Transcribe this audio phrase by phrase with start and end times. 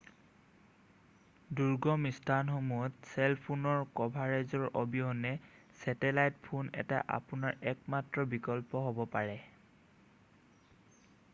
[1.57, 5.33] দূৰ্গম স্থানসমূহত চেল ফোনৰ কভাৰেজৰ অবিহনে
[5.83, 9.37] ছেটেলাইত ফোন এটাই আপোনাৰ একমাত্ৰ বিকল্প হ'ব পাৰে